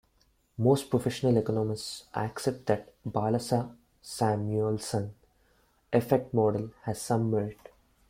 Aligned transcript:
Most 0.57 0.89
professional 0.89 1.37
economists 1.37 2.05
accept 2.15 2.65
that 2.65 2.91
the 3.05 3.11
Balassa-Samuelson 3.11 5.13
effect 5.93 6.33
model 6.33 6.71
has 6.85 6.99
some 6.99 7.29
merit. 7.29 7.59